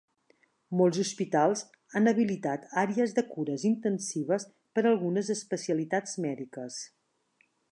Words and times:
Molts 0.77 1.01
hospitals 1.03 1.59
han 1.99 2.11
habilitat 2.11 2.65
àrees 2.83 3.13
de 3.19 3.25
cures 3.35 3.67
intensives 3.71 4.49
per 4.79 4.85
algunes 4.93 5.31
especialitats 5.37 6.17
mèdiques. 6.27 6.81